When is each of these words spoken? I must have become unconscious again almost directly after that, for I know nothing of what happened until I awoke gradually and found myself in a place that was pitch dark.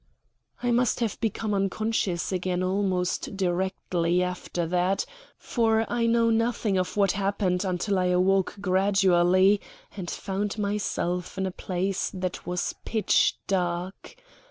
I 0.63 0.71
must 0.71 0.99
have 1.01 1.21
become 1.21 1.53
unconscious 1.53 2.31
again 2.31 2.63
almost 2.63 3.37
directly 3.37 4.23
after 4.23 4.65
that, 4.65 5.05
for 5.37 5.85
I 5.93 6.07
know 6.07 6.31
nothing 6.31 6.75
of 6.75 6.97
what 6.97 7.11
happened 7.11 7.63
until 7.63 7.99
I 7.99 8.05
awoke 8.05 8.55
gradually 8.59 9.61
and 9.95 10.09
found 10.09 10.57
myself 10.57 11.37
in 11.37 11.45
a 11.45 11.51
place 11.51 12.09
that 12.15 12.47
was 12.47 12.73
pitch 12.83 13.35
dark. 13.45 14.15